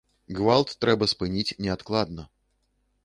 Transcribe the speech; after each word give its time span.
Гвалт 0.37 0.69
трэба 0.85 1.09
спыніць 1.13 1.55
неадкладна! 1.67 2.23